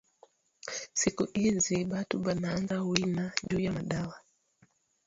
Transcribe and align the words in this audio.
Siku 0.99 1.23
izi 1.47 1.77
batu 1.91 2.15
bananza 2.25 2.75
wina 2.89 3.23
juya 3.47 3.71
madawa 3.75 4.15